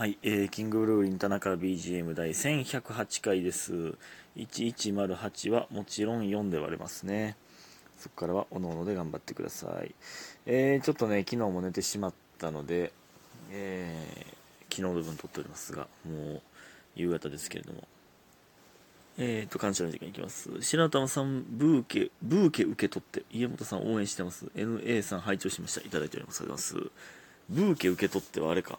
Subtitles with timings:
[0.00, 3.98] はい、えー、キングブルーリン田中 BGM 第1108回です。
[4.34, 7.36] 1108はもちろん4で割れますね。
[7.98, 9.94] そこからはおのおので頑張ってください。
[10.46, 12.94] えー、ちょっとね、昨日も寝てしまったので、
[13.50, 16.42] えー、昨日の分撮っておりますが、もう
[16.96, 17.86] 夕方ですけれども。
[19.18, 20.62] えーと、感謝の時間いきます。
[20.62, 24.46] 白玉さん、ブーケ、ブーケ受け取って、家元さん応援してます。
[24.56, 25.82] NA さん拝聴しました。
[25.82, 26.40] いただいております。
[26.40, 26.92] ありがとうございます。
[27.50, 28.78] ブーケ受け取ってはあれか。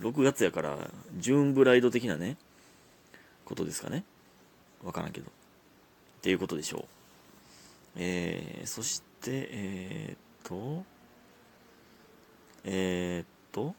[0.00, 0.78] 6月やから、
[1.18, 2.36] ジューンブライド的なね、
[3.44, 4.04] ことですかね。
[4.82, 5.26] わからんけど。
[5.26, 5.30] っ
[6.22, 6.84] ていうことでしょう。
[7.96, 10.84] えー、そして、えー、っと、
[12.64, 13.74] えー、っと、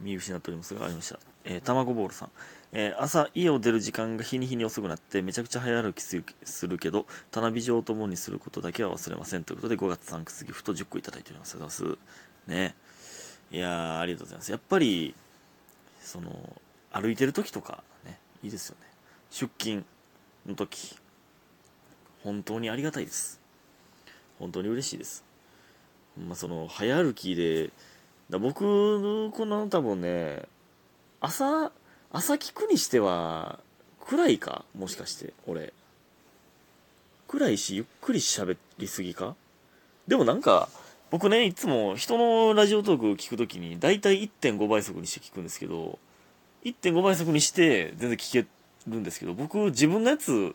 [0.00, 1.18] 見失っておりますが、ありました。
[1.44, 2.30] えー、卵ボールさん。
[2.72, 12.74] えー朝家を出る時間が日に日に遅くなってめちゃくちゃ早歩きするけど棚美女を共にすることだけは忘れませんということで5月3月ギフト10個いただいておりますありがとうございますね
[13.50, 14.50] いやありがとうございます。
[14.50, 15.14] やっぱり
[16.00, 16.30] その
[16.92, 18.86] 歩いてる時とかねいいですよね。
[19.30, 19.84] 出勤
[20.46, 20.96] の時
[22.22, 23.40] 本当にありがたいです。
[24.38, 25.24] 本当に嬉しいです。
[26.16, 27.70] ほんまその早歩きで
[28.30, 30.42] だ僕のこの多分ね
[31.20, 31.70] 朝
[32.12, 33.60] 朝聞くにしては
[34.00, 35.72] 暗いかもしかして俺。
[37.28, 39.34] 暗いしゆっくり喋りすぎか？
[40.06, 40.68] でもなんか
[41.10, 45.98] 僕ねいつも人のラジオトークを聞くときに大体1.5倍速にして聞くんですけど
[46.64, 48.48] 1.5倍速にして全然聞け
[48.88, 50.54] るんですけど僕自分のやつ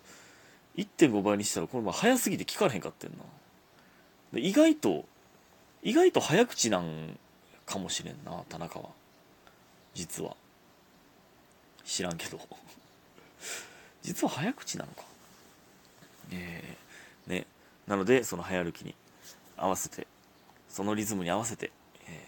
[0.78, 4.40] 1.5倍にしたらこれま早すぎて聞かれへんかってんな。
[4.40, 5.06] 意外と
[5.84, 7.18] 意外と早口なん
[7.66, 8.90] かもしれんな田中は。
[9.94, 10.36] 実は。
[11.84, 12.40] 知らんけど。
[14.02, 15.04] 実は早口なのか。
[16.32, 17.46] えー、ね。
[17.88, 18.96] なのでその早歩きに
[19.58, 20.08] 合わせて
[20.72, 21.72] そのリズムに合わせて
[22.08, 22.28] え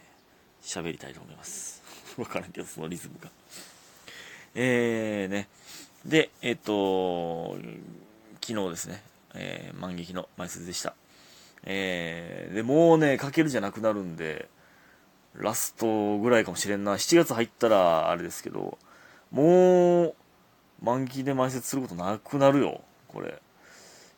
[0.64, 1.82] ー喋、りたいと思います。
[2.18, 3.30] わからんけどそのリズムが。
[4.56, 5.48] えー、ね。
[6.06, 7.58] でえっ、と
[8.42, 9.02] 昨日ですね、
[9.34, 10.96] えー、万劇の前説でした。
[11.64, 14.50] えー、でもうねかけるじゃなくなるんで
[15.34, 16.96] ラストぐらいかもしれんな。
[16.96, 18.78] 7月入ったらあれですけど
[19.34, 20.16] もう、
[20.84, 23.42] 満期で埋設することなくなるよ、これ。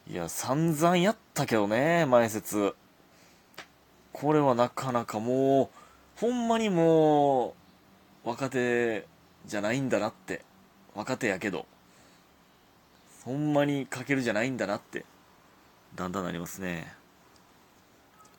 [0.09, 2.75] いや、散々やったけどね、埋設。
[4.15, 5.69] これはなかなかもう、
[6.21, 7.53] ほんまにも
[8.23, 9.05] う、若手
[9.45, 10.41] じゃないんだなって。
[10.95, 11.65] 若手やけど。
[13.25, 15.03] ほんまにかけるじゃないんだなって。
[15.95, 16.93] だんだんなりますね。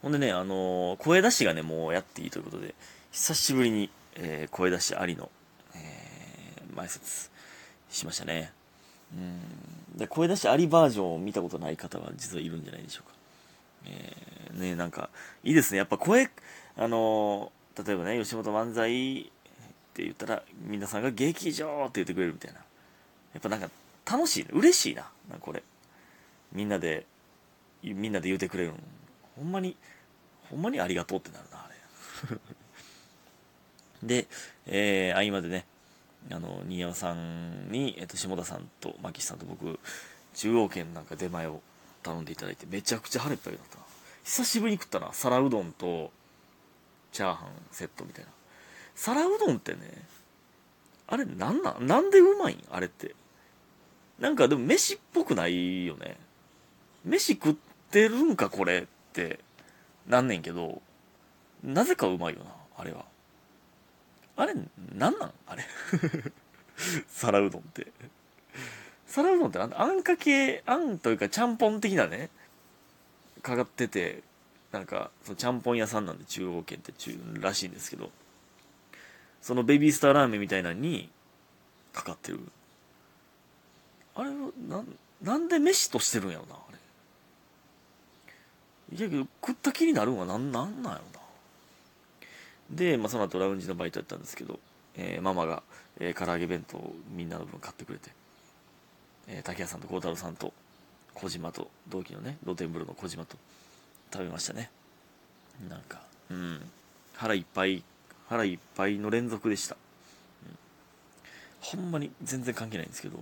[0.00, 2.74] ほんでね、あのー声出しがね、もうやっていいということで、
[3.12, 5.30] 久しぶりに、えー声出しありの、
[5.74, 7.30] えー前説
[7.90, 8.50] しましたね。
[9.14, 9.98] うん。
[9.98, 13.15] で、声出しありバージョンを見たことない方は実はいるんじゃないでしょうか。
[13.86, 15.10] えーね、なんか、
[15.44, 15.78] いいですね。
[15.78, 16.30] やっぱ声、
[16.76, 19.24] あのー例えばね、吉本漫才っ
[19.92, 22.58] て言ったら、皆さんが劇場って言ってくれるみたいな。
[22.58, 22.64] や
[23.38, 23.68] っぱなんか、
[24.10, 24.50] 楽しいね。
[24.52, 25.10] 嬉しいな。
[25.30, 25.62] なこれ。
[26.52, 27.04] みんなで、
[27.82, 28.72] みんなで言うてくれる。
[29.36, 29.76] ほんまに、
[30.48, 32.38] ほんまにありがとうってなるな、あれ。
[34.22, 34.26] で、
[34.66, 35.66] えー、合間でね、
[36.30, 39.78] あの、新山さんに、えっと、下田さんと牧師さんと僕、
[40.34, 41.60] 中央圏なんか出前を
[42.06, 43.78] 頼んでいただいて、めちゃくちゃ腹いっぱいだった。
[44.24, 45.12] 久しぶりに食ったな。
[45.12, 46.12] 皿うどんと、
[47.12, 48.30] チャーハンセットみたいな。
[48.94, 49.78] 皿うどんってね、
[51.08, 52.64] あれなんなんなんでうまいん？
[52.70, 53.14] あれって。
[54.18, 56.16] なんかでも飯っぽくないよね。
[57.04, 57.54] 飯食っ
[57.90, 59.40] てるんかこれって
[60.06, 60.80] なんねんけど、
[61.62, 63.04] なぜかうまいよな、あれは。
[64.36, 64.54] あれ、
[64.94, 65.32] なんなん？
[65.46, 65.64] あれ。
[67.08, 67.92] 皿うどんって。
[69.06, 72.28] 皿うどんってあんかけ、あんというかちゃんぽん的なね、
[73.42, 74.22] かかってて、
[74.72, 78.10] なんか、そのちゃんぽん屋さんなんで中央圏って中、らしいんですけど、
[79.40, 81.08] そのベビースターラーメンみたいなのに
[81.92, 82.40] かかってる。
[84.16, 84.34] あれは、
[84.68, 84.82] な、
[85.22, 86.58] なんで飯としてるんやろな、あ
[88.90, 88.98] れ。
[88.98, 91.26] いやけど、食った気になるんはなん、なんなんやろな。
[92.70, 94.58] で、まあ、その後ラウンジのバイトやったんですけど、
[94.96, 95.62] えーママが、
[96.00, 98.10] えー唐揚げ弁当みんなの分買ってくれて、
[99.28, 100.52] えー竹谷さんと孝太郎さんと
[101.14, 103.36] 小島と同期のね露天風呂の小島と
[104.12, 104.70] 食べましたね。
[105.68, 106.00] なんか
[106.30, 106.60] うん。
[107.14, 107.82] 腹いっぱい
[108.28, 109.76] 腹いっぱいの連続でした、
[110.44, 110.58] うん。
[111.60, 113.18] ほんまに全然関係ないんですけど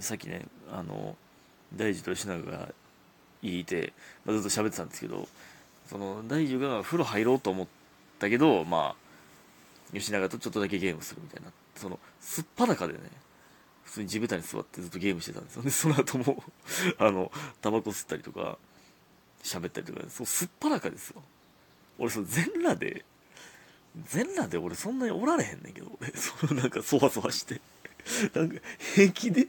[0.00, 0.42] さっきね
[0.72, 1.16] あの
[1.74, 2.68] 大樹と吉永が
[3.42, 3.92] いて、
[4.24, 5.28] まあ、ずっと喋ってたんですけど
[5.88, 7.66] その大樹が風呂入ろうと思っ
[8.18, 12.98] たけどまあ吉永とちょっとだけゲームするみたいなそのすっぱだかでね
[13.88, 15.62] 普通に地べたに座ってずっとゲームしてたんですよ。
[15.62, 16.44] でその後も
[16.98, 17.32] あの
[17.62, 18.58] タバコ吸ったりとか
[19.42, 21.22] 喋ったりとかそうすっぱだかですよ。
[21.98, 23.06] 俺その全裸で
[24.06, 27.62] 全裸で俺そんなにおられへんねんけど俺 そのなんかそわそわして。
[28.34, 28.60] なんか
[28.94, 29.48] 平気で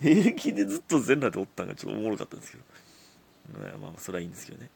[0.00, 2.64] 平気でずっと全裸でおったんがちょっとおもろかったんですけど。
[3.60, 4.70] まあまあそれはいいんですけどね。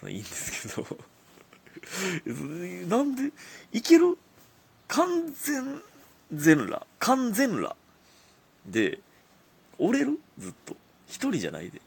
[0.00, 0.98] それいいんですけど。
[2.88, 3.32] なんで
[3.72, 4.18] いける？
[4.88, 5.80] 完全
[6.32, 6.86] 全裸。
[6.98, 7.76] 完全裸。
[8.66, 9.00] で
[9.78, 10.18] 折れる？
[10.38, 10.76] ずっと。
[11.06, 11.80] 一人じゃないで。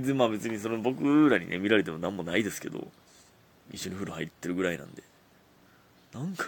[0.00, 2.86] でまあ別にその僕らにね見られても何もないですけど
[3.72, 5.02] 一緒に風呂入ってるぐらいなんで。
[6.12, 6.44] なんか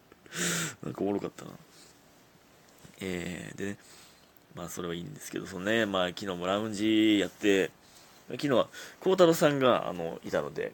[0.82, 1.50] なんかおもろかったな。
[3.00, 3.78] えー、でね
[4.54, 7.70] まあそれはいいんですけどそのねまあ昨日もラウンジやって
[8.28, 8.68] 昨日は
[9.00, 10.72] 孝太郎さんがあのいたので、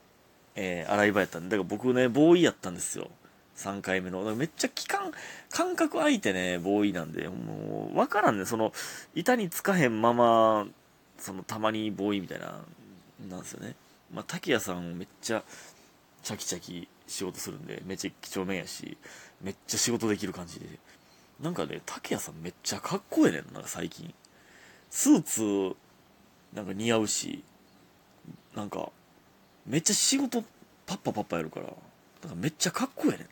[0.56, 3.10] えー、洗い場やったんでだから僕ねボーイやったんですよ。
[3.56, 4.22] 3回目の。
[4.34, 5.12] めっちゃ期間
[5.50, 7.28] 感覚空いてねボーイなんで。
[7.28, 8.44] もう分からんね。
[8.44, 8.72] その
[9.14, 10.66] 板につかへんまま
[11.18, 12.60] そのたまにボーイみたいな
[13.28, 13.76] なんですよね。
[14.12, 15.42] まあ滝谷さんめっちゃ
[16.22, 18.96] チャキチャキ仕事するんでめっちゃ几帳面やし
[19.42, 20.66] めっちゃ仕事できる感じで。
[21.40, 23.52] なんかね滝谷さんめっちゃかっこええねん。
[23.52, 24.12] なんか最近。
[24.90, 25.76] スーツ
[26.54, 27.42] なんか似合うし
[28.54, 28.90] なんか
[29.66, 30.44] めっちゃ仕事
[30.86, 31.66] パッパパッパやるから
[32.22, 33.26] なんかめっちゃかっこええねんな。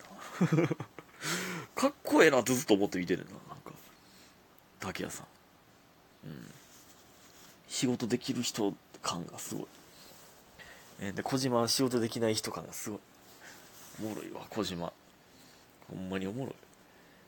[1.74, 3.72] かっこええなってずっと思って見てるななんか。
[4.80, 5.26] 竹谷さん。
[6.28, 6.50] うん。
[7.68, 9.66] 仕事できる人感がすごい、
[11.00, 13.00] えー、で小島は仕事できない人感がすごい。
[14.00, 14.92] おもろいわ小島。
[15.88, 16.54] ほんまにおもろい。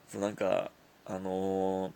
[0.09, 0.71] そうなんか
[1.07, 1.93] あのー、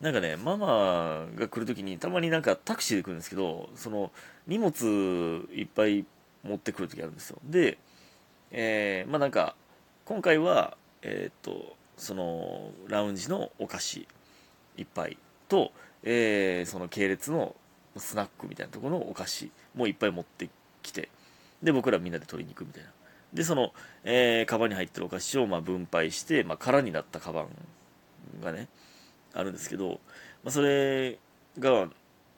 [0.00, 4.10] なんかねママが来る時にたまになんかタクシーで来るんですけどその
[4.46, 6.04] 荷物いっぱい
[6.42, 7.38] 持ってくる時あるんですよ。
[7.44, 7.78] で
[8.50, 9.54] えー、まあなんか
[10.10, 14.08] 今回はえっ、とそのラウンジのお菓子
[14.76, 15.16] いっぱい
[15.48, 15.70] と、
[16.02, 17.54] えー、その系列の
[17.96, 20.50] スナックみたいなところのお菓子もいっぱい持って
[20.82, 21.10] きて
[21.62, 22.90] で僕らみんなで取りに行くみたいな。
[23.32, 23.72] でその、
[24.02, 27.46] えー、カバンに入ってるお菓子をまあ分配して、まあ、空になったカバン
[28.42, 28.66] がね
[29.32, 30.00] あるんですけど、
[30.42, 31.20] まあ、それ
[31.56, 31.88] が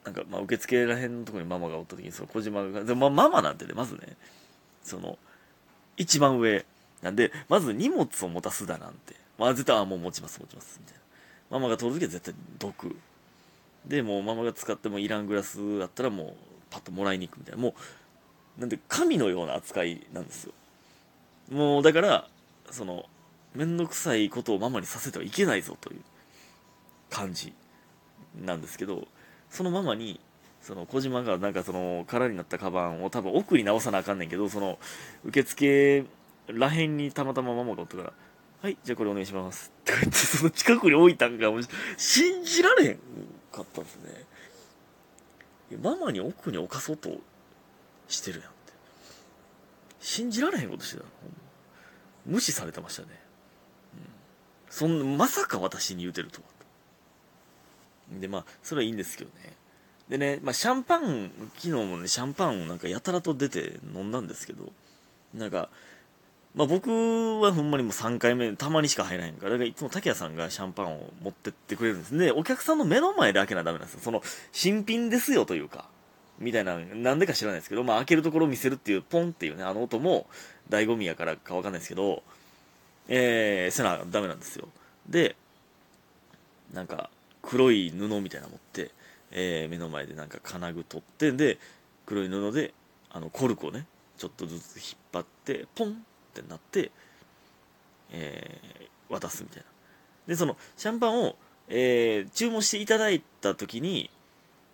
[0.05, 4.15] なんかまあ受付らへんのところにママがおった時にその小島がで、まあ、ママなんてねまずね
[4.83, 5.17] その
[5.97, 6.63] 一番上
[7.03, 9.15] なんでまず荷物を持たすだなんて。
[9.37, 11.01] まあ絶対あもう持ちます持ちますみたいな。
[11.51, 12.95] ママが取る時は絶対毒。
[13.85, 16.33] でもうママが使ってもいらんグラスだったらもう
[16.69, 17.61] パッともらいに行くみたいな。
[17.61, 17.75] も
[18.57, 20.53] うなんで神のような扱いなんですよ。
[21.51, 22.27] もうだから
[22.71, 23.05] その
[23.53, 26.01] 面倒くさいことをママにさせてはいけないぞという
[27.09, 27.53] 感じ
[28.43, 29.07] なんですけど
[29.49, 30.19] そのママに
[30.61, 34.79] その小島がなんかその空になったカバンを多分奥に直さなあかんねんけどその
[35.25, 36.05] 受付
[36.47, 38.13] らへんにたまたまママがおったから
[38.61, 41.49] 「はいじゃあこれお願いします」 って言ってその近くに置いたんが
[41.97, 42.99] 信じられへん
[43.51, 44.25] かったんですね。
[45.81, 47.09] ママに奥に置かそうと
[48.07, 48.73] してるやんって。
[49.99, 51.05] 信じられへんことしてた
[52.25, 53.07] 無視されてましたね、
[53.95, 54.01] うん、
[54.69, 56.47] そんまさか私に言うてるとは。
[58.19, 59.55] でまあそれはいいんですけどね。
[60.09, 64.71] でね、まあ、シャンパン昨日もねシャンパンをなんかやたらと出て飲んだんですけど
[65.33, 65.69] なんか
[66.55, 66.89] まあ、僕
[67.41, 72.11] はほんまにもう3回目たまにしか入らへんからだからいつも竹谷さんがシャンパンを持ってってくれるんです。
[72.11, 74.01] ねお客さんの目の前で開けなダメなんですよ。
[74.03, 74.21] その
[74.51, 75.89] 新品ですよというか
[76.39, 80.27] みたいななんでか知らないですけど、まあ、開けるところを見せるっていうポンっていうねあの音も
[80.69, 82.21] 醍醐味やからかわかんないですけど
[83.07, 84.67] えー、せなダメなんですよ。
[85.09, 85.35] で
[86.71, 87.09] なんか
[87.41, 88.91] 黒い布みたいなの持って
[89.33, 91.57] えー、目の前でなんか金具取ってで
[92.05, 92.73] 黒い布で
[93.11, 93.85] あのコルクをね
[94.17, 96.05] ちょっとずつ引っ張ってポン
[96.39, 96.91] ってなって、
[98.11, 99.65] えー、渡すみたいな。
[100.27, 101.35] でそのシャンパンを、
[101.67, 104.09] えー、注文していただいた時に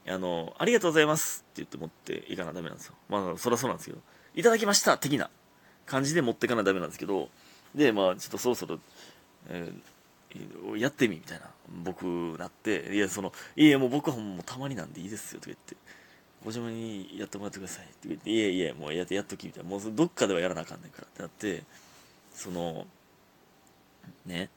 [0.07, 2.95] あのありがとうございますって言って持っていかなダメなんですよ。
[3.09, 4.01] まあそりゃそうなんですけど
[4.35, 5.29] いただきました的な
[5.85, 7.29] 感じで持っていかなダメなんですけど
[7.75, 8.79] でまあちょっとそろそろ、
[9.49, 9.79] えー
[10.77, 11.45] やってみみたいな
[11.83, 12.03] 僕
[12.37, 15.75] なっていやそのいやもう僕はもうたまになんでいいですよとか言って
[16.43, 19.69] ご自分にやってもらってくださいって言っていやいやもうやってやっときみたいな。
[19.69, 21.63] もうどっかではやらなあかんねんからってなって
[22.33, 22.85] その
[24.25, 24.49] ね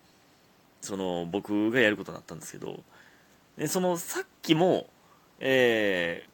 [0.81, 2.81] その僕がやることになったんですけど
[3.57, 4.87] でそのさっきも
[5.41, 6.25] え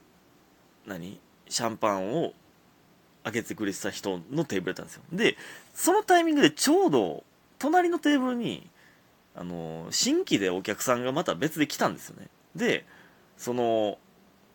[0.87, 1.19] ー、何？
[1.49, 2.35] シャンパンを
[3.25, 5.03] 開けてくれてた人のテーブルだったんですよ。
[5.13, 5.37] で
[5.75, 7.25] そのタイミングでちょうど
[7.59, 8.69] 隣のテーブルに
[9.35, 12.29] あの新規でお客さんがまた別で来たんですよね。
[12.55, 12.85] で
[13.39, 13.99] その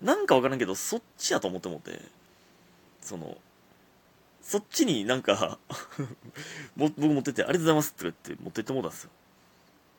[0.03, 2.00] なんか分からんけどそっちやと思ってもって
[3.01, 3.38] その
[4.41, 5.57] そっちになんか
[6.75, 9.10] 僕持ってって「ありがとうございます」って言って持ってってもうたんですよ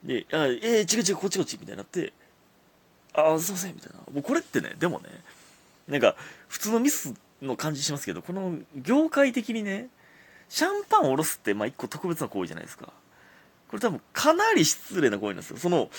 [0.05, 2.13] で「あえー、違う違うこっちこっち」みたいになって
[3.15, 5.09] 「ああすいません」みたいなもうこれってねでもね
[5.89, 6.17] なんか
[6.49, 9.89] 普通のミスの感じしますけどこの業界的にね
[10.49, 12.93] シャンパンを下ろすって、まあ、一個特別な行為じゃないですか。
[13.69, 15.57] これ多分かなり失礼な行為なんですよ。
[15.57, 15.91] その、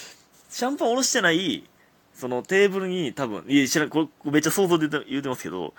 [0.50, 1.68] シャンパン下ろしてない、
[2.16, 5.74] そのテーブルに多分、いや、知らん、これめっちゃ想像で言うてますけど、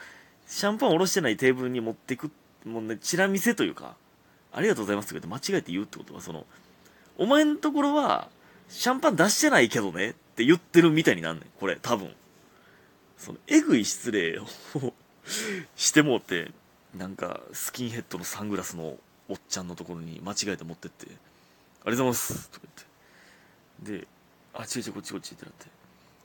[0.47, 2.31] シャンパン下ろしてないテーブルに持ってく、
[2.65, 3.97] もうね、チラ見せというか、
[4.53, 6.47] ありがとうございますって間違えて言うってことは、その、
[7.19, 8.29] お前のところは、
[8.69, 11.45] シャンパン出してないけどねって言ってるみたいになんねん。
[11.59, 12.13] これ、多分。
[13.17, 14.47] その、えぐい失礼を
[15.77, 16.51] してもうて、
[16.95, 22.67] なんか、スキンヘッドのサングラスのおっちゃんのところに間違えて持ってって、ありがとうございますとか
[23.81, 23.99] 言って。
[24.01, 24.09] で、
[24.55, 25.76] あ、違う違う、こっちこっちってなって。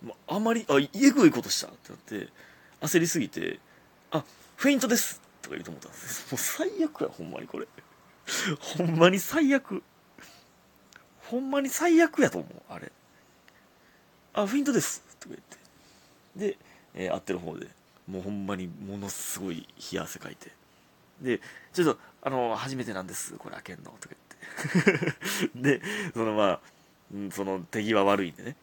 [0.03, 2.27] もうあまり、あ、えぐいことしたってなって、
[2.81, 3.59] 焦りすぎて、
[4.11, 4.23] あ、
[4.55, 7.67] フェイントですとか言うと思ったんですもう最悪や、ほんまにこれ。
[8.59, 9.83] ほんまに最悪。
[11.27, 12.91] ほんまに最悪やと思う、あれ。
[14.33, 15.57] あ、フェイントですとか言って。
[16.35, 16.57] で、
[16.95, 17.67] えー、合ってる方で、
[18.07, 20.51] もうほんまにものすごい冷や汗かいて。
[21.21, 21.39] で、
[21.73, 24.15] ちょっと、あの、初めてなんです、これ開けんの、とか
[25.55, 25.79] 言って。
[25.79, 25.81] で、
[26.13, 26.59] そのまあ、
[27.31, 28.55] その手際悪いんでね。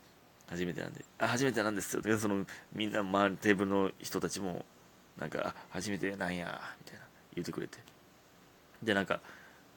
[0.51, 2.03] 初めてなんで、あ、初めてなんですよ。
[2.03, 4.65] で、その、みんな、周り、テーブルの人たちも、
[5.19, 7.79] なんか、初めてなんや、みたいな、言ってくれて。
[8.83, 9.21] で、なんか、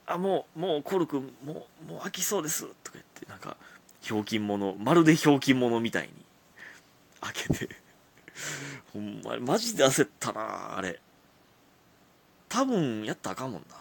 [0.06, 3.58] あ、もう、もう、コルク、もう、もう飽きそうです、とか言って、なんか、
[4.02, 6.14] ひょうきん者、まるでひょうきん者みたいに、
[7.20, 7.70] 開けて
[8.94, 11.00] ほんまに、マジで焦ったなあれ。
[12.48, 13.76] 多分、やったらあかんもんな。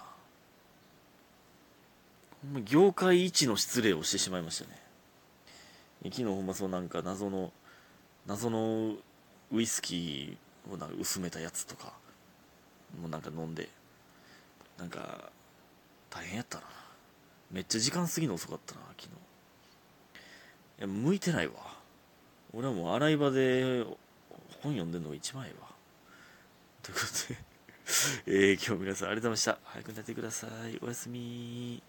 [2.42, 4.79] ほんま、業界一の失礼をしてしまいましたね。
[6.04, 7.52] 昨日ほんまそうなんか謎の、
[8.26, 8.96] 謎の
[9.52, 11.92] ウイスキーをなんか薄めたやつとか、
[13.00, 13.68] もうなんか飲んで、
[14.78, 15.30] なんか、
[16.08, 16.64] 大変やったな。
[17.50, 19.08] めっちゃ時間過ぎの遅かったな、昨日。
[19.08, 19.10] い
[20.80, 21.54] や、向いてないわ。
[22.52, 23.84] 俺はもう洗い場で
[24.62, 25.68] 本読んでんのが一番ええわ。
[26.82, 27.50] ということで
[28.26, 29.70] えー、今日皆さんありがとうございました。
[29.70, 30.78] 早く寝てください。
[30.82, 31.82] おやすみ